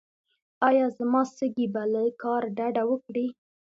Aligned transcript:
ایا 0.67 0.85
زما 0.97 1.21
سږي 1.37 1.67
به 1.73 1.83
له 1.93 2.03
کار 2.23 2.43
ډډه 2.57 2.83
وکړي؟ 2.91 3.27